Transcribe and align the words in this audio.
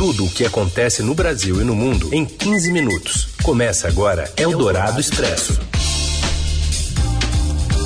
Tudo 0.00 0.24
o 0.24 0.30
que 0.30 0.46
acontece 0.46 1.02
no 1.02 1.14
Brasil 1.14 1.60
e 1.60 1.64
no 1.64 1.76
mundo 1.76 2.08
em 2.10 2.24
15 2.24 2.72
minutos. 2.72 3.34
Começa 3.42 3.86
agora 3.86 4.32
Eldorado 4.34 4.98
Expresso. 4.98 5.60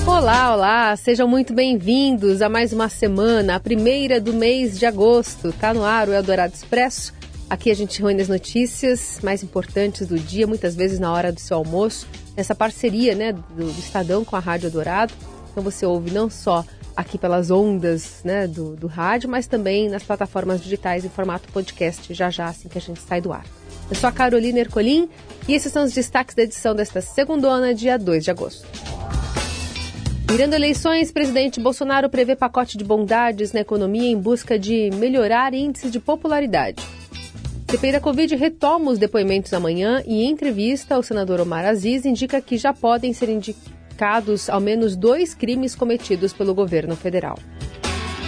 Olá, 0.06 0.54
olá, 0.54 0.96
sejam 0.96 1.26
muito 1.26 1.52
bem-vindos 1.52 2.40
a 2.40 2.48
mais 2.48 2.72
uma 2.72 2.88
semana, 2.88 3.56
a 3.56 3.58
primeira 3.58 4.20
do 4.20 4.32
mês 4.32 4.78
de 4.78 4.86
agosto. 4.86 5.52
Tá 5.54 5.74
no 5.74 5.82
ar 5.82 6.08
o 6.08 6.12
Eldorado 6.12 6.54
Expresso. 6.54 7.12
Aqui 7.50 7.68
a 7.68 7.74
gente 7.74 8.00
reúne 8.00 8.22
as 8.22 8.28
notícias 8.28 9.18
mais 9.20 9.42
importantes 9.42 10.06
do 10.06 10.16
dia, 10.16 10.46
muitas 10.46 10.76
vezes 10.76 11.00
na 11.00 11.12
hora 11.12 11.32
do 11.32 11.40
seu 11.40 11.56
almoço, 11.56 12.06
nessa 12.36 12.54
parceria 12.54 13.16
né, 13.16 13.32
do, 13.32 13.42
do 13.72 13.80
Estadão 13.80 14.24
com 14.24 14.36
a 14.36 14.38
Rádio 14.38 14.68
Eldorado. 14.68 15.12
Então 15.50 15.64
você 15.64 15.84
ouve 15.84 16.12
não 16.12 16.30
só 16.30 16.64
aqui 16.96 17.18
pelas 17.18 17.50
ondas 17.50 18.20
né, 18.24 18.46
do, 18.46 18.76
do 18.76 18.86
rádio, 18.86 19.28
mas 19.28 19.46
também 19.46 19.88
nas 19.88 20.02
plataformas 20.02 20.62
digitais 20.62 21.04
em 21.04 21.08
formato 21.08 21.50
podcast, 21.52 22.12
já 22.14 22.30
já 22.30 22.46
assim 22.46 22.68
que 22.68 22.78
a 22.78 22.80
gente 22.80 23.00
sai 23.00 23.20
do 23.20 23.32
ar. 23.32 23.44
Eu 23.90 23.96
sou 23.96 24.08
a 24.08 24.12
Carolina 24.12 24.60
Ercolim 24.60 25.08
e 25.46 25.54
esses 25.54 25.72
são 25.72 25.84
os 25.84 25.92
destaques 25.92 26.34
da 26.34 26.42
edição 26.42 26.74
desta 26.74 27.00
segundona, 27.00 27.74
dia 27.74 27.98
2 27.98 28.24
de 28.24 28.30
agosto. 28.30 28.66
Mirando 30.30 30.54
eleições, 30.54 31.12
presidente 31.12 31.60
Bolsonaro 31.60 32.08
prevê 32.08 32.34
pacote 32.34 32.76
de 32.76 32.84
bondades 32.84 33.52
na 33.52 33.60
economia 33.60 34.10
em 34.10 34.18
busca 34.18 34.58
de 34.58 34.90
melhorar 34.94 35.54
índices 35.54 35.92
de 35.92 36.00
popularidade. 36.00 36.82
CPI 37.68 37.92
da 37.92 38.00
Covid 38.00 38.36
retoma 38.36 38.90
os 38.90 38.98
depoimentos 38.98 39.52
amanhã 39.52 40.02
e, 40.06 40.22
em 40.22 40.30
entrevista, 40.30 40.98
o 40.98 41.02
senador 41.02 41.40
Omar 41.40 41.64
Aziz 41.64 42.04
indica 42.04 42.40
que 42.40 42.56
já 42.56 42.72
podem 42.72 43.12
ser 43.12 43.28
indicados 43.94 44.50
ao 44.50 44.60
menos 44.60 44.96
dois 44.96 45.34
crimes 45.34 45.74
cometidos 45.74 46.32
pelo 46.32 46.52
governo 46.52 46.96
federal. 46.96 47.38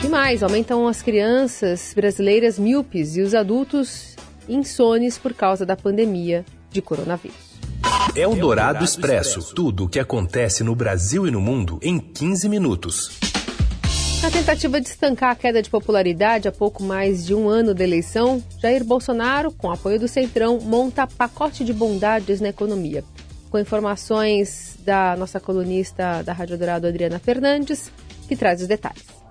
E 0.04 0.08
mais, 0.08 0.42
aumentam 0.42 0.86
as 0.86 1.02
crianças 1.02 1.92
brasileiras 1.94 2.58
míopes 2.58 3.16
e 3.16 3.20
os 3.20 3.34
adultos 3.34 4.14
insones 4.48 5.18
por 5.18 5.34
causa 5.34 5.66
da 5.66 5.76
pandemia 5.76 6.44
de 6.70 6.80
coronavírus. 6.80 7.56
É 8.14 8.26
o 8.26 8.36
Dourado 8.36 8.84
Expresso. 8.84 9.54
Tudo 9.54 9.84
o 9.84 9.88
que 9.88 9.98
acontece 9.98 10.62
no 10.62 10.74
Brasil 10.74 11.26
e 11.26 11.30
no 11.30 11.40
mundo 11.40 11.80
em 11.82 11.98
15 11.98 12.48
minutos. 12.48 13.18
Na 14.22 14.30
tentativa 14.30 14.80
de 14.80 14.88
estancar 14.88 15.32
a 15.32 15.34
queda 15.34 15.60
de 15.60 15.68
popularidade 15.68 16.48
há 16.48 16.52
pouco 16.52 16.82
mais 16.82 17.26
de 17.26 17.34
um 17.34 17.48
ano 17.48 17.74
da 17.74 17.84
eleição, 17.84 18.42
Jair 18.60 18.84
Bolsonaro, 18.84 19.52
com 19.52 19.70
apoio 19.70 19.98
do 19.98 20.08
Centrão, 20.08 20.58
monta 20.60 21.06
pacote 21.06 21.64
de 21.64 21.72
bondades 21.72 22.40
na 22.40 22.48
economia. 22.48 23.04
Com 23.50 23.58
informações 23.58 24.75
da 24.86 25.16
nossa 25.16 25.40
colunista 25.40 26.22
da 26.22 26.32
Rádio 26.32 26.56
Dourado, 26.56 26.86
Adriana 26.86 27.18
Fernandes, 27.18 27.90
que 28.28 28.36
traz 28.36 28.62
os 28.62 28.68
detalhes. 28.68 29.25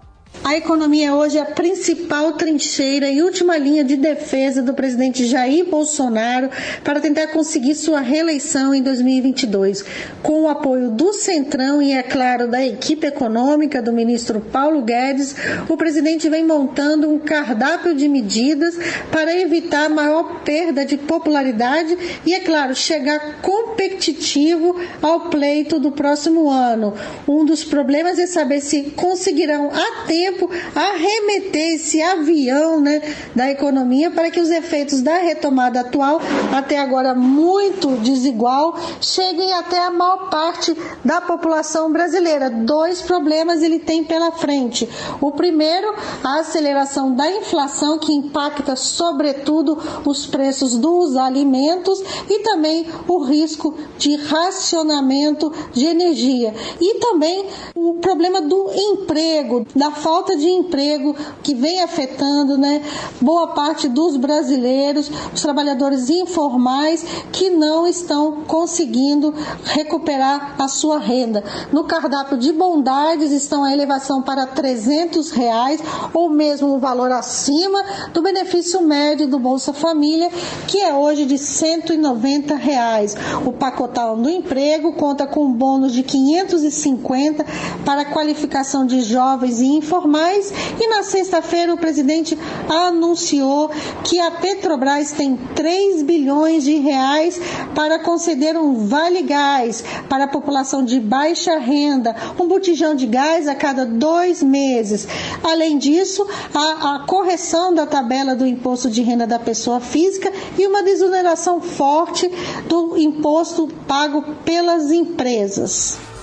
A 0.46 0.56
economia 0.56 1.16
hoje 1.16 1.40
é 1.40 1.42
a 1.42 1.46
principal 1.46 2.34
trincheira 2.34 3.10
e 3.10 3.24
última 3.24 3.58
linha 3.58 3.84
de 3.84 3.98
defesa 3.98 4.62
do 4.62 4.76
presidente 4.76 5.26
Jair 5.26 5.66
Bolsonaro 5.66 6.52
para 6.84 7.00
tentar 7.00 7.30
conseguir 7.30 7.74
sua 7.74 8.00
reeleição 8.00 8.72
em 8.72 8.84
2022. 8.84 9.84
Com 10.22 10.44
o 10.44 10.48
apoio 10.48 10.92
do 10.92 11.14
Centrão 11.14 11.82
e, 11.82 11.94
é 11.94 12.04
claro, 12.04 12.48
da 12.48 12.64
equipe 12.64 13.08
econômica 13.08 13.82
do 13.82 13.92
ministro 13.92 14.40
Paulo 14.40 14.84
Guedes, 14.84 15.36
o 15.68 15.76
presidente 15.76 16.30
vem 16.30 16.46
montando 16.46 17.10
um 17.10 17.18
cardápio 17.18 17.96
de 17.96 18.08
medidas 18.08 18.78
para 19.12 19.36
evitar 19.36 19.90
maior 19.90 20.44
perda 20.44 20.86
de 20.86 20.96
popularidade 20.96 21.98
e, 22.24 22.36
é 22.36 22.40
claro, 22.42 22.76
chegar 22.76 23.42
competitivo 23.42 24.80
ao 25.02 25.22
pleito 25.22 25.80
do 25.80 25.92
próximo 25.92 26.52
ano. 26.52 26.94
Um 27.28 27.44
dos 27.44 27.64
problemas 27.64 28.20
é 28.20 28.28
saber 28.28 28.62
se 28.62 28.92
conseguirão 28.92 29.72
a 29.74 30.06
tempo 30.06 30.35
tempo 30.36 30.50
arremeter 30.76 31.76
esse 31.76 32.02
avião 32.02 32.80
né, 32.80 33.02
da 33.34 33.50
economia 33.50 34.12
para 34.12 34.30
que 34.30 34.40
os 34.40 34.50
efeitos 34.50 35.02
da 35.02 35.18
retomada 35.18 35.80
atual, 35.80 36.20
até 36.54 36.78
agora 36.78 37.16
muito 37.16 37.90
desigual, 37.98 38.78
cheguem 39.02 39.54
até 39.54 39.80
a 39.84 39.90
maior 39.90 40.30
parte 40.30 40.76
da 41.04 41.22
população 41.22 41.92
brasileira. 41.92 42.50
Dois 42.50 43.02
problemas 43.02 43.64
ele 43.64 43.80
tem 43.80 44.04
pela 44.04 44.32
frente. 44.32 44.88
O 45.22 45.32
primeiro, 45.32 45.94
a 46.24 46.40
aceleração 46.40 47.16
da 47.16 47.30
inflação, 47.32 47.98
que 47.98 48.14
impacta 48.14 48.76
sobretudo 48.76 49.78
os 50.06 50.26
preços 50.26 50.78
dos 50.78 51.16
alimentos 51.16 52.02
e 52.30 52.40
também 52.40 52.88
o 53.08 53.24
risco 53.24 53.76
de 53.98 54.16
racionamento 54.16 55.52
de 55.74 55.86
energia. 55.86 56.54
E 56.80 56.96
também 57.00 57.46
o 57.74 57.96
problema 57.96 58.42
do 58.42 58.72
emprego, 58.74 59.66
da 59.76 59.92
falta 59.92 60.25
falta 60.26 60.36
de 60.38 60.50
emprego 60.50 61.16
que 61.44 61.54
vem 61.54 61.84
afetando 61.84 62.58
né, 62.58 62.82
boa 63.22 63.50
parte 63.50 63.88
dos 63.88 64.18
brasileiros, 64.18 65.12
os 65.32 65.42
trabalhadores 65.42 66.10
informais 66.10 67.06
que 67.32 67.52
não 67.52 67.86
estão 67.86 68.44
conseguindo 68.48 69.34
recuperar 69.64 70.56
a 70.58 70.68
sua 70.68 70.98
renda. 70.98 71.44
No 71.72 71.84
cardápio 71.84 72.40
de 72.40 72.52
bondades 72.52 73.32
estão 73.32 73.64
a 73.64 73.72
elevação 73.72 74.24
para 74.24 74.48
300 74.48 75.30
reais 75.30 75.80
ou 76.12 76.28
mesmo 76.30 76.74
um 76.74 76.80
valor 76.80 77.12
acima 77.12 77.84
do 78.12 78.24
benefício 78.24 78.82
médio 78.82 79.28
do 79.28 79.38
Bolsa 79.38 79.74
Família, 79.74 80.32
que 80.68 80.82
é 80.82 80.92
hoje 80.92 81.26
de 81.26 81.38
190 81.38 82.56
reais. 82.56 83.16
O 83.46 83.52
pacotão 83.52 84.20
do 84.20 84.30
emprego 84.30 84.94
conta 84.94 85.28
com 85.28 85.46
um 85.46 85.54
bônus 85.54 85.94
de 85.94 86.02
550 86.02 87.46
para 87.86 88.06
qualificação 88.06 88.88
de 88.88 89.02
jovens 89.02 89.62
e 89.62 89.68
informais 89.68 90.15
mais. 90.16 90.54
E 90.80 90.88
na 90.88 91.04
sexta-feira 91.04 91.74
o 91.74 91.78
presidente 91.78 92.38
anunciou 92.70 93.70
que 94.04 94.18
a 94.18 94.32
Petrobras 94.32 95.12
tem 95.12 95.36
3 95.36 96.04
bilhões 96.04 96.64
de 96.64 96.76
reais 96.76 97.40
para 97.76 98.00
conceder 98.00 98.56
um 98.56 98.88
vale 98.88 99.24
gás 99.24 99.84
para 100.08 100.24
a 100.24 100.28
população 100.28 100.86
de 100.86 101.02
baixa 101.02 101.58
renda, 101.58 102.16
um 102.40 102.48
botijão 102.48 102.96
de 102.96 103.06
gás 103.06 103.46
a 103.48 103.56
cada 103.56 103.86
dois 103.86 104.42
meses. 104.42 105.06
Além 105.44 105.78
disso, 105.78 106.26
a, 106.54 106.96
a 106.96 107.00
correção 107.06 107.74
da 107.74 107.86
tabela 107.86 108.36
do 108.36 108.48
imposto 108.48 108.90
de 108.90 109.02
renda 109.02 109.28
da 109.28 109.40
pessoa 109.40 109.82
física 109.82 110.32
e 110.58 110.66
uma 110.66 110.82
desoneração 110.82 111.60
forte 111.60 112.32
do 112.68 112.98
imposto 112.98 113.68
pago 113.86 114.24
pelas 114.46 114.92
empresas. 114.92 116.15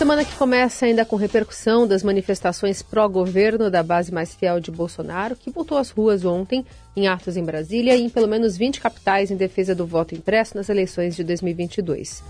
Semana 0.00 0.24
que 0.24 0.34
começa 0.36 0.86
ainda 0.86 1.04
com 1.04 1.14
repercussão 1.14 1.86
das 1.86 2.02
manifestações 2.02 2.80
pró-governo 2.80 3.70
da 3.70 3.82
base 3.82 4.10
mais 4.10 4.34
fiel 4.34 4.58
de 4.58 4.70
Bolsonaro, 4.70 5.36
que 5.36 5.50
voltou 5.50 5.76
às 5.76 5.90
ruas 5.90 6.24
ontem 6.24 6.64
em 6.96 7.06
atos 7.06 7.36
em 7.36 7.44
Brasília 7.44 7.94
e 7.94 8.00
em 8.00 8.08
pelo 8.08 8.26
menos 8.26 8.56
20 8.56 8.80
capitais 8.80 9.30
em 9.30 9.36
defesa 9.36 9.74
do 9.74 9.86
voto 9.86 10.14
impresso 10.14 10.56
nas 10.56 10.70
eleições 10.70 11.14
de 11.14 11.22
2022. 11.22 12.24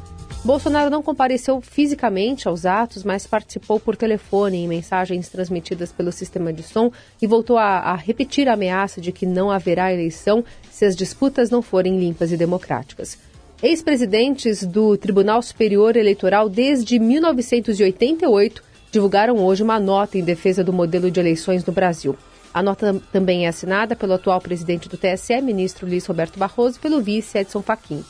Bolsonaro 0.44 0.91
não 0.91 1.00
compareceu 1.00 1.60
fisicamente 1.60 2.48
aos 2.48 2.66
atos, 2.66 3.04
mas 3.04 3.25
participou 3.25 3.78
por 3.78 3.97
telefone 3.97 4.64
em 4.64 4.66
mensagens 4.66 5.28
transmitidas 5.28 5.92
pelo 5.92 6.10
sistema 6.10 6.52
de 6.52 6.64
som 6.64 6.91
e 7.22 7.26
voltou 7.28 7.56
a, 7.56 7.78
a 7.78 7.94
repetir 7.94 8.48
a 8.48 8.54
ameaça 8.54 9.00
de 9.00 9.12
que 9.12 9.25
não 9.25 9.48
haverá 9.48 9.92
eleição 9.92 10.44
se 10.72 10.84
as 10.84 10.97
disputas 10.97 11.50
não 11.50 11.62
forem 11.62 12.00
limpas 12.00 12.32
e 12.32 12.37
democráticas. 12.37 13.29
Ex-presidentes 13.62 14.65
do 14.65 14.97
Tribunal 14.97 15.43
Superior 15.43 15.94
Eleitoral 15.94 16.48
desde 16.48 16.98
1988 16.98 18.62
divulgaram 18.91 19.37
hoje 19.37 19.62
uma 19.62 19.78
nota 19.78 20.16
em 20.16 20.25
defesa 20.25 20.65
do 20.65 20.72
modelo 20.72 21.10
de 21.10 21.21
eleições 21.21 21.62
no 21.66 21.70
Brasil. 21.70 22.16
A 22.54 22.62
nota 22.62 22.99
também 23.12 23.44
é 23.44 23.49
assinada 23.49 23.94
pelo 23.94 24.15
atual 24.15 24.41
presidente 24.41 24.88
do 24.88 24.97
TSE, 24.97 25.43
ministro 25.43 25.87
Luiz 25.87 26.06
Roberto 26.06 26.38
Barroso, 26.38 26.78
e 26.78 26.81
pelo 26.81 27.03
vice 27.03 27.37
Edson 27.37 27.60
Fachin. 27.60 28.03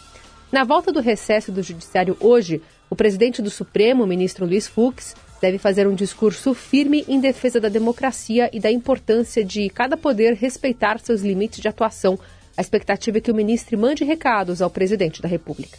Na 0.53 0.63
volta 0.63 0.93
do 0.93 1.01
recesso 1.01 1.51
do 1.51 1.65
Judiciário 1.65 2.17
hoje, 2.21 2.63
o 2.89 2.95
presidente 2.95 3.43
do 3.43 3.51
Supremo, 3.51 4.07
ministro 4.07 4.47
Luiz 4.47 4.69
Fux, 4.69 5.17
deve 5.43 5.59
fazer 5.59 5.85
um 5.89 5.95
discurso 5.97 6.55
firme 6.55 7.05
em 7.09 7.19
defesa 7.19 7.59
da 7.59 7.69
democracia 7.69 8.49
e 8.53 8.61
da 8.61 8.71
importância 8.71 9.45
de 9.45 9.69
cada 9.69 9.97
poder 9.97 10.35
respeitar 10.35 11.01
seus 11.01 11.23
limites 11.23 11.61
de 11.61 11.67
atuação 11.67 12.21
a 12.61 12.63
expectativa 12.63 13.17
é 13.17 13.21
que 13.23 13.31
o 13.31 13.35
ministro 13.35 13.79
mande 13.79 14.05
recados 14.05 14.61
ao 14.61 14.69
presidente 14.69 15.23
da 15.23 15.29
República. 15.29 15.79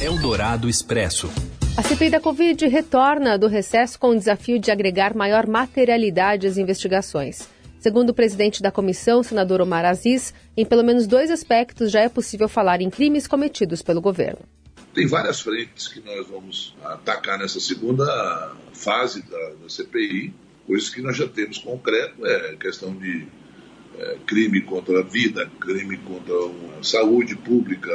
Eldorado 0.00 0.68
Expresso. 0.68 1.28
A 1.76 1.82
CPI 1.82 2.10
da 2.10 2.20
Covid 2.20 2.68
retorna 2.68 3.36
do 3.36 3.48
recesso 3.48 3.98
com 3.98 4.10
o 4.10 4.16
desafio 4.16 4.60
de 4.60 4.70
agregar 4.70 5.12
maior 5.12 5.48
materialidade 5.48 6.46
às 6.46 6.56
investigações. 6.56 7.48
Segundo 7.80 8.10
o 8.10 8.14
presidente 8.14 8.62
da 8.62 8.70
comissão, 8.70 9.24
senador 9.24 9.60
Omar 9.60 9.84
Aziz, 9.84 10.32
em 10.56 10.64
pelo 10.64 10.84
menos 10.84 11.08
dois 11.08 11.32
aspectos 11.32 11.90
já 11.90 12.00
é 12.00 12.08
possível 12.08 12.48
falar 12.48 12.80
em 12.80 12.90
crimes 12.90 13.26
cometidos 13.26 13.82
pelo 13.82 14.00
governo. 14.00 14.42
Tem 14.94 15.06
várias 15.08 15.40
frentes 15.40 15.88
que 15.88 16.00
nós 16.00 16.28
vamos 16.28 16.76
atacar 16.80 17.40
nessa 17.40 17.58
segunda 17.58 18.54
fase 18.72 19.22
da, 19.22 19.50
da 19.62 19.68
CPI, 19.68 20.32
coisas 20.64 20.90
que 20.90 21.02
nós 21.02 21.16
já 21.16 21.26
temos 21.26 21.58
concreto, 21.58 22.24
é 22.24 22.54
questão 22.54 22.94
de 22.94 23.26
crime 24.26 24.60
contra 24.60 25.00
a 25.00 25.02
vida, 25.02 25.50
crime 25.60 25.96
contra 25.98 26.34
a 26.78 26.82
saúde 26.82 27.34
pública, 27.36 27.90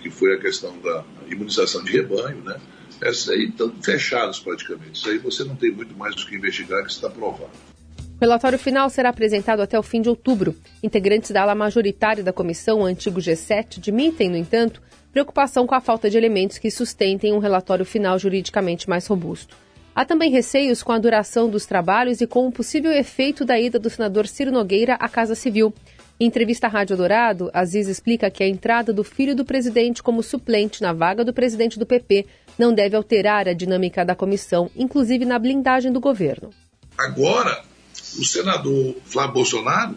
que 0.00 0.10
foi 0.10 0.34
a 0.34 0.38
questão 0.38 0.78
da 0.80 1.04
imunização 1.28 1.82
de 1.82 1.92
rebanho, 1.92 2.42
né? 2.42 2.60
Essas 3.02 3.30
aí 3.30 3.44
estão 3.44 3.72
fechados 3.82 4.40
praticamente. 4.40 4.98
Isso 4.98 5.08
aí 5.08 5.18
você 5.18 5.42
não 5.44 5.56
tem 5.56 5.70
muito 5.70 5.96
mais 5.96 6.14
do 6.14 6.26
que 6.26 6.36
investigar, 6.36 6.84
que 6.84 6.92
está 6.92 7.08
provado. 7.08 7.50
O 7.98 8.20
relatório 8.20 8.58
final 8.58 8.90
será 8.90 9.08
apresentado 9.08 9.60
até 9.60 9.78
o 9.78 9.82
fim 9.82 10.02
de 10.02 10.10
outubro. 10.10 10.54
Integrantes 10.82 11.30
da 11.30 11.40
ala 11.40 11.54
majoritária 11.54 12.22
da 12.22 12.34
comissão, 12.34 12.80
o 12.80 12.84
antigo 12.84 13.18
G7, 13.18 13.78
admitem, 13.78 14.28
no 14.28 14.36
entanto, 14.36 14.82
preocupação 15.10 15.66
com 15.66 15.74
a 15.74 15.80
falta 15.80 16.10
de 16.10 16.18
elementos 16.18 16.58
que 16.58 16.70
sustentem 16.70 17.32
um 17.32 17.38
relatório 17.38 17.84
final 17.86 18.18
juridicamente 18.18 18.88
mais 18.90 19.06
robusto. 19.06 19.56
Há 19.94 20.04
também 20.04 20.30
receios 20.30 20.82
com 20.82 20.92
a 20.92 20.98
duração 20.98 21.50
dos 21.50 21.66
trabalhos 21.66 22.20
e 22.20 22.26
com 22.26 22.46
o 22.46 22.52
possível 22.52 22.92
efeito 22.92 23.44
da 23.44 23.58
ida 23.58 23.78
do 23.78 23.90
senador 23.90 24.26
Ciro 24.26 24.52
Nogueira 24.52 24.94
à 24.94 25.08
Casa 25.08 25.34
Civil. 25.34 25.74
Em 26.18 26.26
entrevista 26.26 26.66
à 26.66 26.70
Rádio 26.70 26.96
Dourado, 26.96 27.50
Aziz 27.52 27.88
explica 27.88 28.30
que 28.30 28.44
a 28.44 28.48
entrada 28.48 28.92
do 28.92 29.02
filho 29.02 29.34
do 29.34 29.44
presidente 29.44 30.02
como 30.02 30.22
suplente 30.22 30.80
na 30.80 30.92
vaga 30.92 31.24
do 31.24 31.32
presidente 31.32 31.78
do 31.78 31.86
PP 31.86 32.26
não 32.58 32.72
deve 32.72 32.94
alterar 32.94 33.48
a 33.48 33.52
dinâmica 33.52 34.04
da 34.04 34.14
comissão, 34.14 34.70
inclusive 34.76 35.24
na 35.24 35.38
blindagem 35.38 35.90
do 35.90 35.98
governo. 35.98 36.50
Agora, 36.96 37.64
o 38.18 38.24
senador 38.24 38.94
Flávio 39.06 39.34
Bolsonaro, 39.34 39.96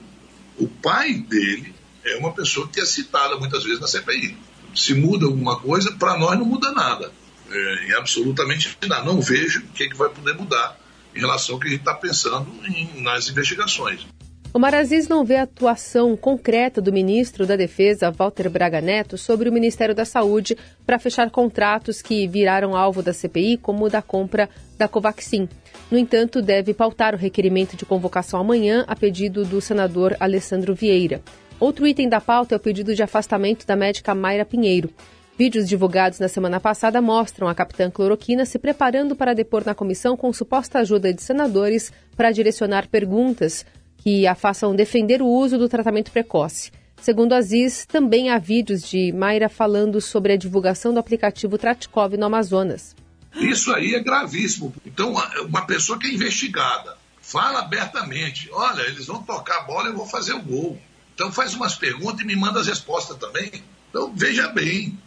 o 0.57 0.67
pai 0.67 1.13
dele 1.13 1.73
é 2.05 2.17
uma 2.17 2.31
pessoa 2.31 2.67
que 2.67 2.79
é 2.79 2.85
citada 2.85 3.37
muitas 3.37 3.63
vezes 3.63 3.79
na 3.79 3.87
CPI. 3.87 4.35
Se 4.73 4.93
muda 4.93 5.25
alguma 5.25 5.59
coisa, 5.59 5.91
para 5.91 6.17
nós 6.17 6.39
não 6.39 6.45
muda 6.45 6.71
nada. 6.71 7.11
É, 7.53 7.95
absolutamente 7.95 8.75
nada. 8.88 9.05
Não 9.05 9.21
vejo 9.21 9.61
o 9.61 9.67
que, 9.73 9.83
é 9.83 9.88
que 9.88 9.95
vai 9.95 10.09
poder 10.09 10.33
mudar 10.33 10.77
em 11.15 11.19
relação 11.19 11.55
ao 11.55 11.61
que 11.61 11.67
a 11.67 11.71
gente 11.71 11.81
está 11.81 11.94
pensando 11.94 12.50
em, 12.65 13.01
nas 13.01 13.29
investigações. 13.29 14.07
O 14.53 14.59
Maraziz 14.59 15.07
não 15.07 15.25
vê 15.25 15.38
atuação 15.38 16.15
concreta 16.15 16.79
do 16.79 16.94
ministro 16.94 17.47
da 17.47 17.55
Defesa, 17.55 18.11
Walter 18.11 18.50
Braga 18.51 18.79
Neto, 18.79 19.17
sobre 19.17 19.50
o 19.50 19.51
Ministério 19.51 19.95
da 19.95 20.05
Saúde 20.05 20.55
para 20.85 21.00
fechar 21.00 21.29
contratos 21.31 22.03
que 22.03 22.27
viraram 22.27 22.75
alvo 22.75 23.01
da 23.01 23.13
CPI, 23.13 23.57
como 23.57 23.85
o 23.85 23.89
da 23.89 24.00
compra 24.00 24.47
da 24.77 24.88
Covaxin. 24.88 25.50
No 25.89 25.97
entanto, 25.97 26.39
deve 26.39 26.71
pautar 26.71 27.15
o 27.15 27.17
requerimento 27.17 27.75
de 27.75 27.83
convocação 27.83 28.39
amanhã 28.39 28.85
a 28.88 28.95
pedido 28.95 29.44
do 29.44 29.59
senador 29.59 30.15
Alessandro 30.19 30.75
Vieira. 30.75 31.21
Outro 31.59 31.88
item 31.88 32.07
da 32.07 32.21
pauta 32.21 32.53
é 32.53 32.57
o 32.57 32.59
pedido 32.59 32.94
de 32.94 33.01
afastamento 33.01 33.65
da 33.65 33.75
médica 33.75 34.13
Mayra 34.13 34.45
Pinheiro. 34.45 34.91
Vídeos 35.38 35.68
divulgados 35.68 36.19
na 36.19 36.27
semana 36.27 36.59
passada 36.59 37.01
mostram 37.01 37.47
a 37.47 37.56
capitã 37.56 37.89
Cloroquina 37.89 38.45
se 38.45 38.59
preparando 38.59 39.15
para 39.15 39.33
depor 39.33 39.63
na 39.65 39.74
comissão 39.74 40.15
com 40.15 40.31
suposta 40.31 40.77
ajuda 40.77 41.12
de 41.12 41.24
senadores 41.24 41.91
para 42.15 42.31
direcionar 42.31 42.88
perguntas 42.88 43.65
que 43.97 44.27
a 44.27 44.35
façam 44.35 44.75
defender 44.75 45.24
o 45.24 45.27
uso 45.27 45.57
do 45.57 45.68
tratamento 45.68 46.12
precoce. 46.12 46.71
Segundo 47.01 47.33
Aziz, 47.33 47.83
também 47.85 48.30
há 48.30 48.38
vídeos 48.38 48.88
de 48.88 49.12
Mayra 49.12 49.50
falando 49.50 50.00
sobre 50.00 50.33
a 50.33 50.38
divulgação 50.38 50.94
do 50.94 51.00
aplicativo 51.00 51.57
Tratkov 51.57 52.15
no 52.15 52.27
Amazonas. 52.27 52.95
Isso 53.36 53.74
aí 53.74 53.95
é 53.95 54.00
gravíssimo. 54.00 54.71
Então, 54.86 55.15
uma 55.47 55.65
pessoa 55.65 55.97
que 55.97 56.06
é 56.06 56.13
investigada 56.13 56.95
fala 57.19 57.59
abertamente: 57.59 58.50
olha, 58.51 58.83
eles 58.83 59.07
vão 59.07 59.24
tocar 59.24 59.62
a 59.62 59.63
bola 59.63 59.88
e 59.88 59.91
eu 59.91 59.97
vou 59.97 60.06
fazer 60.06 60.33
o 60.33 60.41
gol. 60.44 60.79
Então, 61.15 61.31
faz 61.31 61.56
umas 61.56 61.74
perguntas 61.74 62.21
e 62.21 62.25
me 62.25 62.36
manda 62.36 62.59
as 62.59 62.68
respostas 62.68 63.18
também. 63.18 63.51
Então, 63.89 64.13
veja 64.15 64.47
bem. 64.50 64.97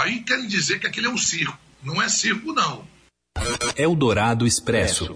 Aí 0.00 0.20
querem 0.20 0.46
dizer 0.46 0.78
que 0.78 0.86
aquele 0.86 1.08
é 1.08 1.10
um 1.10 1.18
circo. 1.18 1.58
Não 1.82 2.00
é 2.00 2.08
circo, 2.08 2.54
não. 2.54 2.84
Eldorado 3.76 4.46
Expresso. 4.46 5.14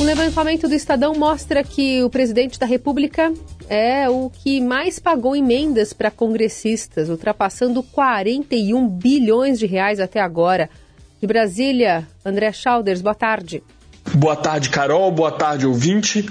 Um 0.00 0.04
levantamento 0.04 0.66
do 0.66 0.74
Estadão 0.74 1.14
mostra 1.14 1.62
que 1.62 2.02
o 2.02 2.08
presidente 2.08 2.58
da 2.58 2.64
República 2.64 3.34
é 3.68 4.08
o 4.08 4.30
que 4.30 4.62
mais 4.62 4.98
pagou 4.98 5.36
emendas 5.36 5.92
para 5.92 6.10
congressistas, 6.10 7.10
ultrapassando 7.10 7.82
41 7.82 8.88
bilhões 8.88 9.58
de 9.58 9.66
reais 9.66 10.00
até 10.00 10.20
agora. 10.20 10.70
De 11.20 11.26
Brasília, 11.26 12.08
André 12.24 12.52
Schauders, 12.52 13.02
boa 13.02 13.14
tarde. 13.14 13.62
Boa 14.14 14.36
tarde, 14.36 14.70
Carol. 14.70 15.12
Boa 15.12 15.32
tarde, 15.32 15.66
ouvinte. 15.66 16.24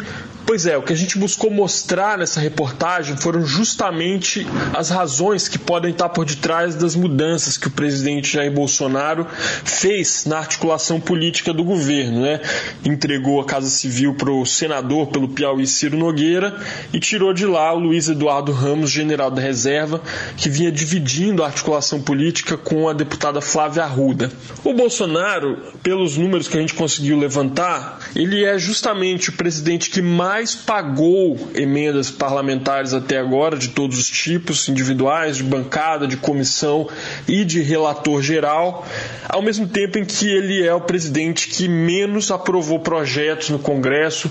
Pois 0.46 0.68
é, 0.68 0.78
o 0.78 0.84
que 0.84 0.94
a 0.94 0.96
gente 0.96 1.18
buscou 1.18 1.50
mostrar 1.50 2.20
nessa 2.20 2.40
reportagem 2.40 3.18
foram 3.18 3.44
justamente 3.44 4.46
as 4.76 4.92
razões 4.92 5.48
que 5.48 5.58
podem 5.58 5.90
estar 5.90 6.10
por 6.10 6.24
detrás 6.24 6.76
das 6.76 6.96
mudanças 6.96 7.58
que 7.58 7.68
o 7.68 7.72
presidente 7.72 8.34
Jair 8.34 8.52
Bolsonaro 8.52 9.26
fez 9.64 10.26
na 10.26 10.38
articulação 10.38 11.00
política 11.00 11.52
do 11.52 11.64
governo. 11.64 12.22
Né? 12.22 12.42
Entregou 12.86 13.42
a 13.42 13.46
Casa 13.46 13.70
Civil 13.70 14.14
para 14.14 14.32
o 14.32 14.46
senador 14.46 15.08
pelo 15.08 15.30
Piauí 15.30 15.66
Ciro 15.66 15.98
Nogueira 15.98 16.56
e 16.94 17.00
tirou 17.00 17.34
de 17.34 17.48
lá 17.48 17.74
o 17.74 17.80
Luiz 17.80 18.08
Eduardo 18.08 18.52
Ramos, 18.52 18.92
general 18.92 19.32
da 19.32 19.42
reserva, 19.42 20.00
que 20.38 20.48
vinha 20.48 20.72
dividindo 20.72 21.42
a 21.42 21.48
articulação 21.48 22.00
política 22.00 22.56
com 22.56 22.88
a 22.88 22.94
deputada 22.94 23.42
Flávia 23.42 23.84
Arruda. 23.84 24.32
O 24.64 24.74
Bolsonaro, 24.74 25.58
pelos 25.82 26.18
números 26.18 26.48
que 26.48 26.56
a 26.56 26.62
gente 26.62 26.76
conseguiu 26.76 27.18
levantar, 27.18 28.00
ele 28.16 28.44
é 28.44 28.60
justamente 28.60 29.30
o 29.30 29.34
presidente 29.34 29.90
que 29.90 30.04
mais 30.04 30.35
mais 30.36 30.54
pagou 30.54 31.38
emendas 31.56 32.12
parlamentares 32.12 32.94
até 32.94 33.18
agora, 33.18 33.58
de 33.58 33.70
todos 33.70 33.98
os 33.98 34.10
tipos, 34.10 34.68
individuais, 34.68 35.38
de 35.38 35.44
bancada, 35.44 36.06
de 36.06 36.18
comissão 36.18 36.90
e 37.26 37.46
de 37.46 37.62
relator 37.62 38.22
geral, 38.22 38.86
ao 39.30 39.42
mesmo 39.42 39.66
tempo 39.66 39.98
em 39.98 40.04
que 40.04 40.28
ele 40.28 40.62
é 40.62 40.74
o 40.74 40.82
presidente 40.82 41.48
que 41.48 41.70
menos 41.70 42.32
aprovou 42.32 42.82
projetos 42.82 43.50
no 43.50 43.60
Congresso 43.60 44.30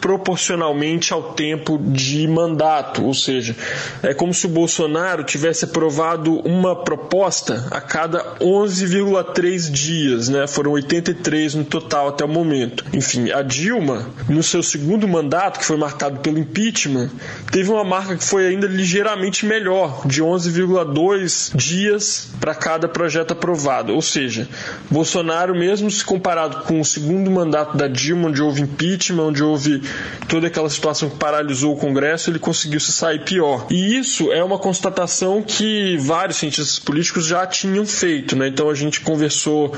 proporcionalmente 0.00 1.12
ao 1.12 1.34
tempo 1.34 1.78
de 1.78 2.26
mandato. 2.26 3.04
Ou 3.04 3.14
seja, 3.14 3.54
é 4.02 4.12
como 4.12 4.34
se 4.34 4.46
o 4.46 4.48
Bolsonaro 4.48 5.22
tivesse 5.22 5.66
aprovado 5.66 6.40
uma 6.40 6.74
proposta 6.82 7.68
a 7.70 7.80
cada 7.80 8.38
11,3 8.40 9.70
dias, 9.70 10.28
né? 10.28 10.48
Foram 10.48 10.72
83 10.72 11.54
no 11.54 11.64
total 11.64 12.08
até 12.08 12.24
o 12.24 12.28
momento. 12.28 12.84
Enfim, 12.92 13.30
a 13.30 13.40
Dilma, 13.40 14.10
no 14.28 14.42
seu 14.42 14.60
segundo 14.60 15.06
mandato, 15.06 15.43
que 15.52 15.64
foi 15.64 15.76
marcado 15.76 16.20
pelo 16.20 16.38
impeachment, 16.38 17.10
teve 17.50 17.70
uma 17.70 17.84
marca 17.84 18.16
que 18.16 18.24
foi 18.24 18.46
ainda 18.46 18.66
ligeiramente 18.66 19.46
melhor, 19.46 20.06
de 20.06 20.22
11,2 20.22 21.56
dias 21.56 22.28
para 22.40 22.54
cada 22.54 22.88
projeto 22.88 23.32
aprovado. 23.32 23.94
Ou 23.94 24.02
seja, 24.02 24.48
Bolsonaro, 24.90 25.54
mesmo 25.54 25.90
se 25.90 26.04
comparado 26.04 26.64
com 26.64 26.80
o 26.80 26.84
segundo 26.84 27.30
mandato 27.30 27.76
da 27.76 27.88
Dilma, 27.88 28.28
onde 28.28 28.42
houve 28.42 28.62
impeachment, 28.62 29.24
onde 29.24 29.42
houve 29.42 29.82
toda 30.28 30.46
aquela 30.46 30.70
situação 30.70 31.10
que 31.10 31.16
paralisou 31.16 31.74
o 31.74 31.76
Congresso, 31.76 32.30
ele 32.30 32.38
conseguiu 32.38 32.80
se 32.80 32.92
sair 32.92 33.24
pior. 33.24 33.66
E 33.70 33.98
isso 33.98 34.32
é 34.32 34.42
uma 34.42 34.58
constatação 34.58 35.42
que 35.42 35.96
vários 35.98 36.38
cientistas 36.38 36.78
políticos 36.78 37.26
já 37.26 37.46
tinham 37.46 37.84
feito. 37.84 38.36
Né? 38.36 38.48
Então 38.48 38.70
a 38.70 38.74
gente 38.74 39.00
conversou 39.00 39.74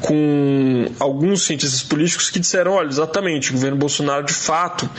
com 0.00 0.86
alguns 0.98 1.42
cientistas 1.42 1.82
políticos 1.82 2.30
que 2.30 2.40
disseram: 2.40 2.72
olha, 2.72 2.88
exatamente, 2.88 3.50
o 3.50 3.54
governo 3.54 3.76
Bolsonaro 3.76 4.24
de 4.24 4.32
fato 4.32 4.89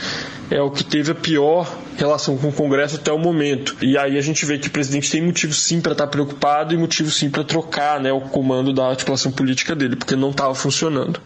é 0.50 0.60
o 0.60 0.70
que 0.70 0.84
teve 0.84 1.12
a 1.12 1.14
pior 1.14 1.72
relação 1.96 2.36
com 2.36 2.48
o 2.48 2.52
Congresso 2.52 2.96
até 2.96 3.12
o 3.12 3.18
momento. 3.18 3.76
E 3.80 3.96
aí 3.96 4.18
a 4.18 4.20
gente 4.20 4.44
vê 4.44 4.58
que 4.58 4.68
o 4.68 4.70
presidente 4.70 5.10
tem 5.10 5.22
motivo 5.22 5.52
sim 5.52 5.80
para 5.80 5.92
estar 5.92 6.04
tá 6.04 6.10
preocupado 6.10 6.74
e 6.74 6.76
motivo 6.76 7.10
sim 7.10 7.30
para 7.30 7.44
trocar 7.44 8.00
né, 8.00 8.12
o 8.12 8.20
comando 8.20 8.72
da 8.72 8.88
articulação 8.88 9.32
política 9.32 9.74
dele, 9.74 9.96
porque 9.96 10.16
não 10.16 10.30
estava 10.30 10.54
funcionando. 10.54 11.20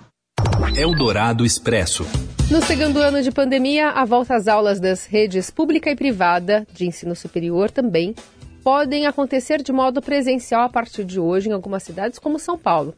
Eldorado 0.77 1.45
Expresso. 1.45 2.07
No 2.51 2.63
segundo 2.63 2.99
ano 2.99 3.23
de 3.23 3.33
pandemia, 3.33 3.89
a 3.91 4.05
volta 4.05 4.37
às 4.37 4.47
aulas 4.47 4.79
das 4.79 5.05
redes 5.07 5.51
pública 5.51 5.91
e 5.91 5.97
privada 5.97 6.67
de 6.73 6.87
ensino 6.87 7.17
superior 7.17 7.71
também 7.71 8.15
podem 8.63 9.07
acontecer 9.07 9.63
de 9.63 9.73
modo 9.73 10.03
presencial 10.03 10.63
a 10.63 10.69
partir 10.69 11.05
de 11.05 11.19
hoje 11.19 11.49
em 11.49 11.53
algumas 11.53 11.83
cidades 11.83 12.19
como 12.19 12.39
São 12.39 12.59
Paulo. 12.59 12.95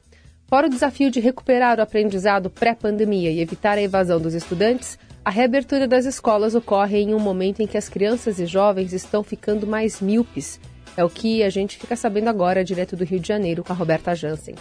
Fora 0.48 0.66
o 0.66 0.70
desafio 0.70 1.10
de 1.10 1.20
recuperar 1.20 1.78
o 1.78 1.82
aprendizado 1.82 2.48
pré-pandemia 2.48 3.30
e 3.30 3.40
evitar 3.40 3.76
a 3.76 3.82
evasão 3.82 4.18
dos 4.18 4.32
estudantes, 4.32 4.98
a 5.28 5.30
reabertura 5.30 5.86
das 5.86 6.06
escolas 6.06 6.54
ocorre 6.54 7.02
em 7.02 7.14
um 7.14 7.18
momento 7.18 7.60
em 7.60 7.66
que 7.66 7.76
as 7.76 7.86
crianças 7.86 8.40
e 8.40 8.46
jovens 8.46 8.94
estão 8.94 9.22
ficando 9.22 9.66
mais 9.66 10.00
míopes. 10.00 10.58
É 10.96 11.04
o 11.04 11.10
que 11.10 11.42
a 11.42 11.50
gente 11.50 11.76
fica 11.76 11.94
sabendo 11.94 12.28
agora, 12.28 12.64
direto 12.64 12.96
do 12.96 13.04
Rio 13.04 13.20
de 13.20 13.28
Janeiro, 13.28 13.62
com 13.62 13.70
a 13.70 13.76
Roberta 13.76 14.14
Jansen. 14.14 14.54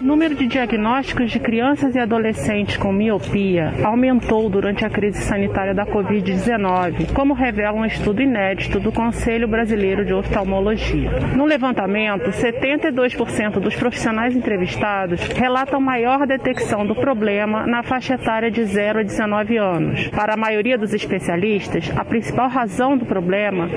Número 0.00 0.34
de 0.34 0.46
diagnósticos 0.46 1.30
de 1.30 1.38
crianças 1.38 1.94
e 1.94 1.98
adolescentes 1.98 2.78
com 2.78 2.90
miopia 2.90 3.74
aumentou 3.84 4.48
durante 4.48 4.82
a 4.82 4.88
crise 4.88 5.20
sanitária 5.20 5.74
da 5.74 5.84
Covid-19, 5.84 7.12
como 7.12 7.34
revela 7.34 7.76
um 7.76 7.84
estudo 7.84 8.22
inédito 8.22 8.80
do 8.80 8.90
Conselho 8.90 9.46
Brasileiro 9.46 10.02
de 10.02 10.14
Oftalmologia. 10.14 11.10
No 11.36 11.44
levantamento, 11.44 12.30
72% 12.30 13.60
dos 13.60 13.76
profissionais 13.76 14.34
entrevistados 14.34 15.20
relatam 15.28 15.78
maior 15.78 16.26
detecção 16.26 16.86
do 16.86 16.94
problema 16.94 17.66
na 17.66 17.82
faixa 17.82 18.14
etária 18.14 18.50
de 18.50 18.64
0 18.64 19.00
a 19.00 19.02
19 19.02 19.58
anos. 19.58 20.08
Para 20.08 20.32
a 20.32 20.38
maioria 20.38 20.78
dos 20.78 20.94
especialistas, 20.94 21.92
a 21.94 22.06
principal 22.06 22.48
razão 22.48 22.96
do 22.96 23.04
problema 23.04 23.68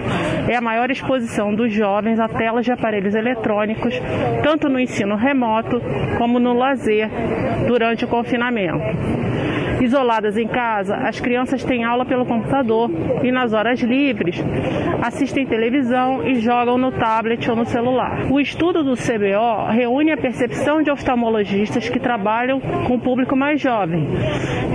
é 0.47 0.55
a 0.55 0.61
maior 0.61 0.89
exposição 0.89 1.53
dos 1.53 1.73
jovens 1.73 2.17
a 2.17 2.29
telas 2.29 2.63
de 2.63 2.71
aparelhos 2.71 3.13
eletrônicos, 3.13 3.93
tanto 4.41 4.69
no 4.69 4.79
ensino 4.79 5.17
remoto 5.17 5.81
como 6.17 6.39
no 6.39 6.53
lazer 6.53 7.09
durante 7.67 8.05
o 8.05 8.07
confinamento. 8.07 8.83
Isoladas 9.81 10.37
em 10.37 10.47
casa, 10.47 10.95
as 10.95 11.19
crianças 11.19 11.63
têm 11.63 11.83
aula 11.83 12.05
pelo 12.05 12.25
computador 12.25 12.89
e 13.21 13.31
nas 13.31 13.51
horas 13.51 13.81
livres 13.81 14.41
assistem 15.01 15.45
televisão 15.45 16.25
e 16.25 16.35
jogam 16.35 16.77
no 16.77 16.91
tablet 16.91 17.49
ou 17.49 17.55
no 17.55 17.65
celular. 17.65 18.31
O 18.31 18.39
estudo 18.39 18.81
do 18.81 18.93
CBO 18.93 19.69
reúne 19.71 20.13
a 20.13 20.17
percepção 20.17 20.81
de 20.81 20.89
oftalmologistas 20.89 21.89
que 21.89 21.99
trabalham 21.99 22.61
com 22.61 22.95
o 22.95 22.99
público 22.99 23.35
mais 23.35 23.59
jovem. 23.59 24.07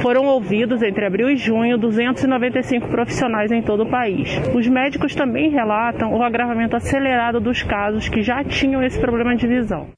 Foram 0.03 0.27
ouvidos 0.27 0.83
entre 0.83 1.07
abril 1.07 1.31
e 1.31 1.37
junho 1.37 1.79
295 1.79 2.89
profissionais 2.89 3.51
em 3.51 3.63
todo 3.63 3.85
o 3.85 3.91
país. 3.91 4.39
Os 4.55 4.69
médicos 4.69 5.15
também 5.15 5.49
relatam 5.49 6.13
o 6.13 6.23
agravamento 6.23 6.77
acelerado 6.77 7.41
dos 7.41 7.63
casos 7.63 8.09
que 8.09 8.23
já 8.23 8.45
tinham 8.45 8.83
esse 8.83 9.01
problema 9.01 9.35
de 9.35 9.47
visão. 9.47 9.98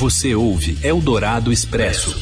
Você 0.00 0.34
ouve 0.34 0.78
Eldorado 0.82 1.52
Expresso. 1.52 2.16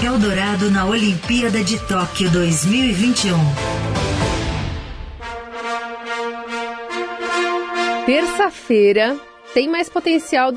Eldorado 0.00 0.70
na 0.70 0.86
Olimpíada 0.86 1.64
de 1.64 1.76
Tóquio 1.88 2.30
2021. 2.30 3.34
Terça-feira 8.06 9.16
tem 9.52 9.68
mais 9.68 9.88
potencial 9.88 10.52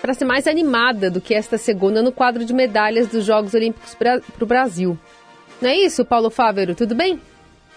para 0.00 0.14
ser 0.14 0.24
mais 0.24 0.46
animada 0.46 1.10
do 1.10 1.20
que 1.20 1.34
esta 1.34 1.58
segunda 1.58 2.02
no 2.02 2.10
quadro 2.10 2.46
de 2.46 2.54
medalhas 2.54 3.06
dos 3.06 3.22
Jogos 3.22 3.52
Olímpicos 3.52 3.94
para 3.94 4.22
o 4.40 4.46
Brasil. 4.46 4.98
Não 5.60 5.68
é 5.68 5.76
isso, 5.76 6.06
Paulo 6.06 6.30
Fávero? 6.30 6.74
Tudo 6.74 6.94
bem? 6.94 7.20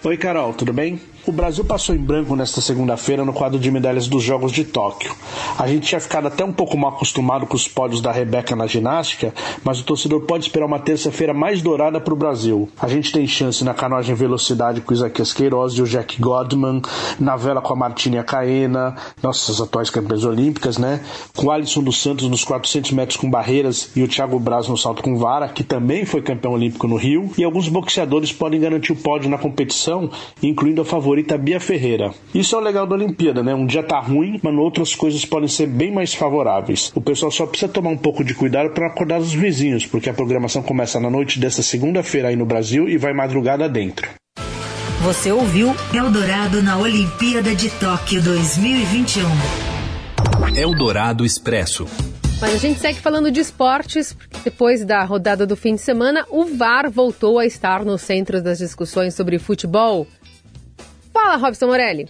Oi, 0.06 0.16
Carol, 0.16 0.54
tudo 0.54 0.72
bem? 0.72 1.02
O 1.26 1.32
Brasil 1.32 1.66
passou 1.66 1.94
em 1.94 2.00
branco 2.00 2.36
nesta 2.36 2.62
segunda-feira 2.62 3.26
no 3.26 3.34
quadro 3.34 3.60
de 3.60 3.70
medalhas 3.70 4.08
dos 4.08 4.24
Jogos 4.24 4.52
de 4.52 4.64
Tóquio. 4.64 5.14
A 5.58 5.68
gente 5.68 5.88
tinha 5.88 6.00
ficado 6.00 6.28
até 6.28 6.44
um 6.46 6.52
pouco 6.52 6.78
mal 6.78 6.92
acostumado 6.92 7.46
com 7.46 7.56
os 7.56 7.68
pódios 7.68 8.02
da 8.02 8.12
Rebeca 8.12 8.56
na 8.56 8.66
ginástica, 8.66 9.34
mas 9.64 9.80
o 9.80 9.84
torcedor 9.84 10.22
pode 10.22 10.46
esperar 10.46 10.66
uma 10.66 10.80
terça-feira 10.80 11.34
mais 11.34 11.62
dourada 11.62 12.00
para 12.00 12.14
o 12.14 12.18
Brasil. 12.18 12.70
A 12.80 12.88
gente 12.88 13.12
tem 13.12 13.28
chance 13.28 13.64
na 13.64 13.74
canoagem 13.74 14.16
velocidade 14.16 14.82
com 14.82 14.92
o 14.92 14.96
Isaquias 14.96 15.34
Queiroz 15.34 15.74
e 15.74 15.82
o 15.82 15.86
Jack 15.86 16.20
Godman, 16.20 16.82
na 17.20 17.36
vela 17.36 17.62
com 17.62 17.74
a 17.74 17.76
Martina 17.76 18.24
Caena, 18.24 18.96
nossas 19.22 19.60
atuais 19.60 19.90
campeãs 19.90 20.24
olímpicas, 20.24 20.78
né? 20.78 21.04
Com 21.36 21.48
o 21.48 21.52
Alisson 21.52 21.84
dos 21.84 22.02
Santos 22.02 22.30
nos 22.30 22.44
400 22.44 22.92
metros 22.92 23.18
com 23.18 23.30
barreiras 23.30 23.92
e 23.96 24.04
o 24.04 24.08
Thiago 24.08 24.40
Braz 24.40 24.68
no 24.68 24.78
salto 24.78 25.04
com 25.04 25.18
vara, 25.18 25.50
que 25.50 25.64
também 25.64 26.06
foi 26.06 26.22
campeão 26.22 26.54
olímpico 26.54 26.88
no 26.88 26.96
Rio. 26.96 27.30
E 27.38 27.44
alguns 27.44 27.68
boxeadores 27.68 28.32
podem 28.32 28.60
garantir 28.60 28.94
o 28.94 28.96
pódio 28.96 29.30
na 29.30 29.38
competição, 29.38 30.10
incluindo 30.42 30.82
a 30.82 30.86
favorita 31.10 31.40
Bia 31.40 31.60
Ferreira. 31.60 32.14
Isso 32.36 32.56
é 32.56 32.60
o 32.60 32.62
legal 32.62 32.86
da 32.86 32.94
Olimpíada, 32.94 33.42
né? 33.42 33.56
Um 33.56 33.66
dia 33.66 33.82
tá 33.82 34.00
ruim, 34.00 34.40
mas 34.44 34.54
outras 34.56 34.94
coisas 34.94 35.26
podem 35.26 35.48
ser 35.48 35.66
bem 35.66 35.92
mais 35.92 36.14
favoráveis. 36.14 36.92
O 36.94 37.02
pessoal 37.02 37.32
só 37.32 37.48
precisa 37.48 37.72
tomar 37.72 37.90
um 37.90 37.98
pouco 37.98 38.24
de 38.24 38.36
cuidado 38.36 38.70
para 38.70 38.86
acordar 38.86 39.20
os 39.20 39.34
vizinhos, 39.34 39.88
porque 39.88 40.08
a 40.08 40.14
programação 40.14 40.62
começa 40.62 41.00
na 41.00 41.10
noite 41.10 41.40
desta 41.40 41.64
segunda-feira 41.64 42.28
aí 42.28 42.36
no 42.36 42.46
Brasil 42.46 42.88
e 42.88 42.96
vai 42.96 43.12
madrugada 43.12 43.68
dentro. 43.68 44.08
Você 45.02 45.32
ouviu 45.32 45.74
Eldorado 45.92 46.62
na 46.62 46.78
Olimpíada 46.78 47.56
de 47.56 47.72
Tóquio 47.72 48.22
2021. 48.22 49.24
Eldorado 50.56 51.26
Expresso. 51.26 51.88
Mas 52.42 52.54
a 52.54 52.58
gente 52.58 52.80
segue 52.80 53.00
falando 53.00 53.30
de 53.30 53.42
esportes, 53.42 54.14
porque 54.14 54.38
depois 54.46 54.86
da 54.86 55.04
rodada 55.04 55.46
do 55.46 55.58
fim 55.58 55.76
de 55.76 55.82
semana, 55.82 56.26
o 56.30 56.46
VAR 56.46 56.90
voltou 56.90 57.38
a 57.38 57.46
estar 57.46 57.84
no 57.84 57.98
centro 57.98 58.42
das 58.42 58.60
discussões 58.60 59.14
sobre 59.14 59.38
futebol. 59.38 60.08
Fala, 61.12 61.38
Robson 61.38 61.68
Morelli. 61.68 62.08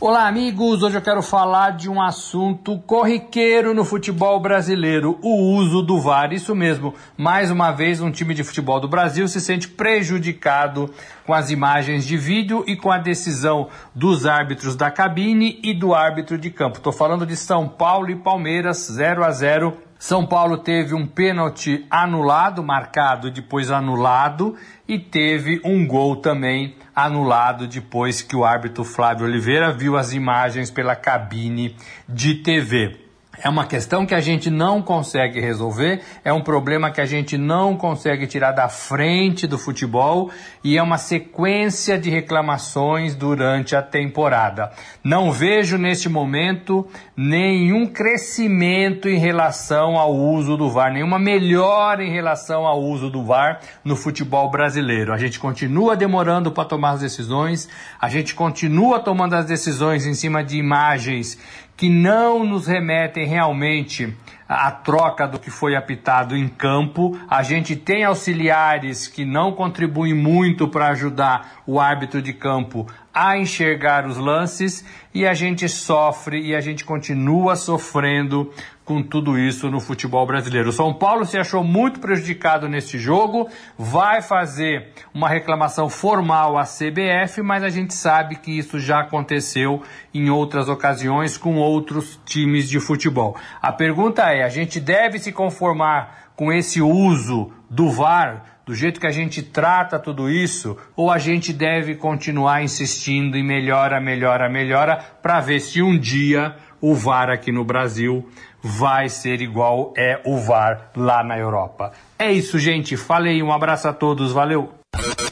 Olá, 0.00 0.28
amigos. 0.28 0.84
Hoje 0.84 0.96
eu 0.96 1.02
quero 1.02 1.20
falar 1.22 1.70
de 1.72 1.90
um 1.90 2.00
assunto 2.00 2.78
corriqueiro 2.78 3.74
no 3.74 3.84
futebol 3.84 4.38
brasileiro: 4.38 5.18
o 5.22 5.56
uso 5.56 5.82
do 5.82 6.00
VAR. 6.00 6.32
Isso 6.32 6.54
mesmo, 6.54 6.94
mais 7.16 7.50
uma 7.50 7.72
vez, 7.72 8.00
um 8.00 8.10
time 8.10 8.32
de 8.32 8.44
futebol 8.44 8.78
do 8.78 8.86
Brasil 8.86 9.26
se 9.26 9.40
sente 9.40 9.66
prejudicado 9.66 10.88
com 11.26 11.34
as 11.34 11.50
imagens 11.50 12.06
de 12.06 12.16
vídeo 12.16 12.62
e 12.64 12.76
com 12.76 12.92
a 12.92 12.98
decisão 12.98 13.68
dos 13.92 14.24
árbitros 14.24 14.76
da 14.76 14.88
cabine 14.88 15.58
e 15.64 15.74
do 15.74 15.92
árbitro 15.92 16.38
de 16.38 16.48
campo. 16.48 16.78
Estou 16.78 16.92
falando 16.92 17.26
de 17.26 17.34
São 17.34 17.66
Paulo 17.66 18.08
e 18.08 18.14
Palmeiras, 18.14 18.86
0 18.92 19.24
a 19.24 19.32
0 19.32 19.76
são 19.98 20.24
Paulo 20.24 20.58
teve 20.58 20.94
um 20.94 21.04
pênalti 21.04 21.84
anulado, 21.90 22.62
marcado 22.62 23.32
depois 23.32 23.68
anulado, 23.70 24.56
e 24.86 24.96
teve 24.96 25.60
um 25.64 25.84
gol 25.84 26.16
também 26.16 26.76
anulado 26.94 27.66
depois 27.66 28.22
que 28.22 28.36
o 28.36 28.44
árbitro 28.44 28.84
Flávio 28.84 29.26
Oliveira 29.26 29.72
viu 29.72 29.96
as 29.96 30.12
imagens 30.12 30.70
pela 30.70 30.94
cabine 30.94 31.74
de 32.08 32.36
TV. 32.36 33.07
É 33.40 33.48
uma 33.48 33.66
questão 33.66 34.04
que 34.04 34.14
a 34.14 34.20
gente 34.20 34.50
não 34.50 34.82
consegue 34.82 35.40
resolver, 35.40 36.00
é 36.24 36.32
um 36.32 36.40
problema 36.40 36.90
que 36.90 37.00
a 37.00 37.06
gente 37.06 37.38
não 37.38 37.76
consegue 37.76 38.26
tirar 38.26 38.50
da 38.50 38.68
frente 38.68 39.46
do 39.46 39.56
futebol 39.56 40.30
e 40.64 40.76
é 40.76 40.82
uma 40.82 40.98
sequência 40.98 41.96
de 41.96 42.10
reclamações 42.10 43.14
durante 43.14 43.76
a 43.76 43.82
temporada. 43.82 44.72
Não 45.04 45.30
vejo 45.30 45.78
neste 45.78 46.08
momento 46.08 46.84
nenhum 47.16 47.86
crescimento 47.86 49.08
em 49.08 49.18
relação 49.18 49.96
ao 49.96 50.12
uso 50.12 50.56
do 50.56 50.68
VAR, 50.68 50.92
nenhuma 50.92 51.18
melhora 51.18 52.02
em 52.02 52.10
relação 52.10 52.66
ao 52.66 52.82
uso 52.82 53.08
do 53.08 53.24
VAR 53.24 53.60
no 53.84 53.94
futebol 53.94 54.50
brasileiro. 54.50 55.12
A 55.12 55.16
gente 55.16 55.38
continua 55.38 55.94
demorando 55.94 56.50
para 56.50 56.64
tomar 56.64 56.90
as 56.90 57.00
decisões, 57.00 57.68
a 58.00 58.08
gente 58.08 58.34
continua 58.34 58.98
tomando 58.98 59.34
as 59.34 59.46
decisões 59.46 60.06
em 60.06 60.14
cima 60.14 60.42
de 60.42 60.56
imagens 60.56 61.38
que 61.78 61.88
não 61.88 62.44
nos 62.44 62.66
remetem 62.66 63.24
realmente 63.24 64.12
à 64.48 64.68
troca 64.72 65.28
do 65.28 65.38
que 65.38 65.48
foi 65.48 65.76
apitado 65.76 66.36
em 66.36 66.48
campo. 66.48 67.16
A 67.30 67.44
gente 67.44 67.76
tem 67.76 68.02
auxiliares 68.02 69.06
que 69.06 69.24
não 69.24 69.52
contribuem 69.52 70.12
muito 70.12 70.66
para 70.66 70.88
ajudar 70.88 71.62
o 71.64 71.78
árbitro 71.78 72.20
de 72.20 72.32
campo 72.32 72.84
a 73.14 73.38
enxergar 73.38 74.06
os 74.06 74.16
lances 74.16 74.84
e 75.14 75.24
a 75.24 75.34
gente 75.34 75.68
sofre 75.68 76.40
e 76.40 76.52
a 76.52 76.60
gente 76.60 76.84
continua 76.84 77.54
sofrendo 77.54 78.52
com 78.88 79.02
tudo 79.02 79.38
isso 79.38 79.70
no 79.70 79.80
futebol 79.80 80.26
brasileiro. 80.26 80.70
O 80.70 80.72
São 80.72 80.94
Paulo 80.94 81.26
se 81.26 81.36
achou 81.36 81.62
muito 81.62 82.00
prejudicado 82.00 82.66
neste 82.70 82.98
jogo, 82.98 83.46
vai 83.76 84.22
fazer 84.22 84.94
uma 85.12 85.28
reclamação 85.28 85.90
formal 85.90 86.56
à 86.56 86.62
CBF, 86.62 87.42
mas 87.42 87.62
a 87.62 87.68
gente 87.68 87.92
sabe 87.92 88.36
que 88.36 88.50
isso 88.50 88.80
já 88.80 89.00
aconteceu 89.00 89.82
em 90.14 90.30
outras 90.30 90.70
ocasiões 90.70 91.36
com 91.36 91.56
outros 91.56 92.18
times 92.24 92.66
de 92.66 92.80
futebol. 92.80 93.36
A 93.60 93.70
pergunta 93.70 94.22
é: 94.22 94.42
a 94.42 94.48
gente 94.48 94.80
deve 94.80 95.18
se 95.18 95.32
conformar 95.32 96.30
com 96.34 96.50
esse 96.50 96.80
uso 96.80 97.52
do 97.68 97.90
VAR 97.90 98.58
do 98.68 98.74
jeito 98.74 99.00
que 99.00 99.06
a 99.06 99.10
gente 99.10 99.42
trata 99.42 99.98
tudo 99.98 100.28
isso, 100.28 100.76
ou 100.94 101.10
a 101.10 101.16
gente 101.16 101.54
deve 101.54 101.94
continuar 101.94 102.62
insistindo 102.62 103.34
em 103.34 103.42
melhora, 103.42 103.98
melhora, 103.98 104.46
melhora, 104.46 104.98
para 105.22 105.40
ver 105.40 105.58
se 105.58 105.80
um 105.80 105.98
dia 105.98 106.54
o 106.80 106.94
VAR 106.94 107.30
aqui 107.30 107.50
no 107.50 107.64
Brasil 107.64 108.26
vai 108.62 109.08
ser 109.08 109.40
igual 109.40 109.92
é 109.96 110.20
o 110.24 110.36
VAR 110.38 110.90
lá 110.96 111.22
na 111.24 111.38
Europa. 111.38 111.92
É 112.18 112.32
isso, 112.32 112.58
gente. 112.58 112.96
Falei, 112.96 113.42
um 113.42 113.52
abraço 113.52 113.88
a 113.88 113.92
todos, 113.92 114.32
valeu. 114.32 114.72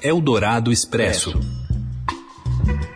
Eldorado 0.03 0.71
Expresso. 0.71 1.33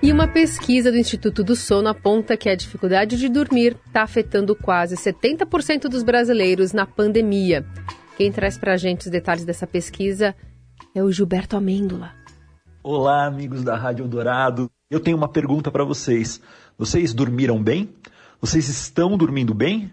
E 0.03 0.13
uma 0.13 0.27
pesquisa 0.27 0.91
do 0.91 0.97
Instituto 0.97 1.45
do 1.45 1.55
Sono 1.55 1.89
aponta 1.89 2.37
que 2.37 2.49
a 2.49 2.55
dificuldade 2.55 3.19
de 3.19 3.29
dormir 3.29 3.77
está 3.87 4.03
afetando 4.03 4.57
quase 4.57 4.97
70% 4.97 5.89
dos 5.89 6.03
brasileiros 6.03 6.73
na 6.73 6.87
pandemia. 6.87 7.67
Quem 8.17 8.33
traz 8.33 8.57
para 8.57 8.75
a 8.75 8.77
gente 8.77 9.07
os 9.07 9.11
detalhes 9.11 9.45
dessa 9.45 9.67
pesquisa 9.67 10.35
é 10.95 11.03
o 11.03 11.13
Gilberto 11.13 11.57
Amêndola. 11.57 12.13
Olá, 12.83 13.27
amigos 13.27 13.63
da 13.63 13.77
Rádio 13.77 14.09
Dourado. 14.09 14.71
Eu 14.91 15.01
tenho 15.01 15.17
uma 15.17 15.29
pergunta 15.29 15.71
para 15.71 15.85
vocês. 15.85 16.41
Vocês 16.79 17.13
dormiram 17.13 17.63
bem? 17.63 17.95
Vocês 18.41 18.69
estão 18.69 19.19
dormindo 19.19 19.53
bem? 19.53 19.93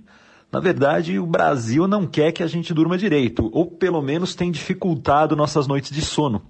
Na 0.50 0.62
verdade, 0.62 1.20
o 1.20 1.28
Brasil 1.28 1.86
não 1.88 2.08
quer 2.08 2.32
que 2.32 2.42
a 2.42 2.48
gente 2.48 2.74
durma 2.74 2.98
direito, 2.98 3.50
ou 3.52 3.66
pelo 3.66 4.02
menos 4.02 4.34
tem 4.34 4.50
dificultado 4.50 5.36
nossas 5.36 5.68
noites 5.68 5.92
de 5.92 6.02
sono. 6.02 6.42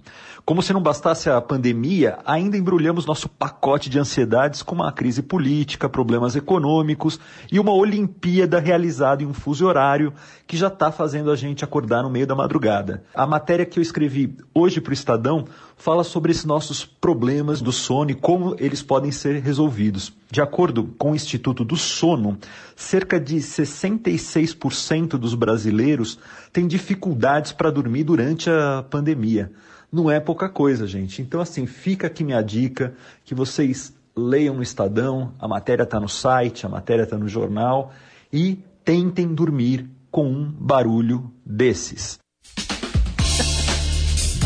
Como 0.48 0.62
se 0.62 0.72
não 0.72 0.80
bastasse 0.80 1.28
a 1.28 1.38
pandemia, 1.42 2.20
ainda 2.24 2.56
embrulhamos 2.56 3.04
nosso 3.04 3.28
pacote 3.28 3.90
de 3.90 3.98
ansiedades 3.98 4.62
com 4.62 4.76
uma 4.76 4.90
crise 4.90 5.20
política, 5.20 5.90
problemas 5.90 6.34
econômicos 6.36 7.20
e 7.52 7.60
uma 7.60 7.74
Olimpíada 7.74 8.58
realizada 8.58 9.22
em 9.22 9.26
um 9.26 9.34
fuso 9.34 9.66
horário 9.66 10.10
que 10.46 10.56
já 10.56 10.68
está 10.68 10.90
fazendo 10.90 11.30
a 11.30 11.36
gente 11.36 11.64
acordar 11.64 12.02
no 12.02 12.08
meio 12.08 12.26
da 12.26 12.34
madrugada. 12.34 13.04
A 13.14 13.26
matéria 13.26 13.66
que 13.66 13.78
eu 13.78 13.82
escrevi 13.82 14.38
hoje 14.54 14.80
para 14.80 14.88
o 14.88 14.94
Estadão 14.94 15.44
fala 15.76 16.02
sobre 16.02 16.32
esses 16.32 16.46
nossos 16.46 16.82
problemas 16.82 17.60
do 17.60 17.70
sono 17.70 18.10
e 18.12 18.14
como 18.14 18.56
eles 18.58 18.82
podem 18.82 19.12
ser 19.12 19.42
resolvidos. 19.42 20.14
De 20.30 20.40
acordo 20.40 20.94
com 20.96 21.12
o 21.12 21.14
Instituto 21.14 21.62
do 21.62 21.76
Sono, 21.76 22.38
cerca 22.74 23.20
de 23.20 23.36
66% 23.36 25.18
dos 25.18 25.34
brasileiros 25.34 26.18
têm 26.54 26.66
dificuldades 26.66 27.52
para 27.52 27.70
dormir 27.70 28.04
durante 28.04 28.48
a 28.48 28.82
pandemia 28.88 29.52
não 29.92 30.10
é 30.10 30.20
pouca 30.20 30.48
coisa, 30.48 30.86
gente. 30.86 31.22
Então, 31.22 31.40
assim, 31.40 31.66
fica 31.66 32.06
aqui 32.06 32.22
minha 32.22 32.42
dica 32.42 32.94
que 33.24 33.34
vocês 33.34 33.92
leiam 34.16 34.54
no 34.54 34.62
Estadão, 34.62 35.32
a 35.38 35.48
matéria 35.48 35.84
está 35.84 35.98
no 35.98 36.08
site, 36.08 36.66
a 36.66 36.68
matéria 36.68 37.04
está 37.04 37.16
no 37.16 37.28
jornal 37.28 37.92
e 38.32 38.58
tentem 38.84 39.32
dormir 39.32 39.88
com 40.10 40.26
um 40.26 40.44
barulho 40.50 41.30
desses. 41.44 42.18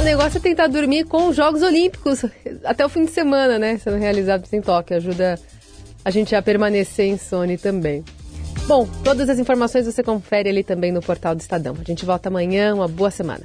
O 0.01 0.05
negócio 0.05 0.39
é 0.39 0.41
tentar 0.41 0.69
dormir 0.69 1.05
com 1.05 1.29
os 1.29 1.37
Jogos 1.37 1.63
Olímpicos 1.63 2.25
até 2.65 2.85
o 2.85 2.89
fim 2.89 3.05
de 3.05 3.13
semana, 3.13 3.59
né? 3.59 3.77
Sendo 3.79 3.99
realizados 3.99 4.53
em 4.53 4.61
Tóquio. 4.61 4.97
Ajuda 4.97 5.39
a 6.05 6.11
gente 6.11 6.35
a 6.35 6.43
permanecer 6.43 7.07
em 7.07 7.19
Sony 7.19 7.59
também. 7.59 8.03
Bom, 8.67 8.89
todas 9.05 9.29
as 9.29 9.39
informações 9.39 9.87
você 9.87 10.03
confere 10.03 10.49
ali 10.49 10.65
também 10.65 10.91
no 10.91 11.03
portal 11.03 11.35
do 11.35 11.41
Estadão. 11.41 11.77
A 11.79 11.85
gente 11.85 12.05
volta 12.05 12.31
amanhã. 12.31 12.75
Uma 12.75 12.89
boa 12.89 13.11
semana. 13.11 13.45